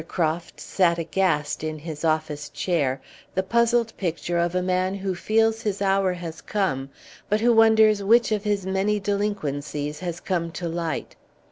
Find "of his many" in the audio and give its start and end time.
8.31-8.99